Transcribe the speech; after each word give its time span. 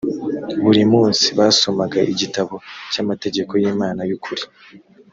buri 0.63 0.83
munsi 0.93 1.25
basomaga 1.39 1.99
igitabo 2.13 2.55
cy’amategeko 2.91 3.51
y’imana 3.61 4.01
y’ukuri 4.09 4.43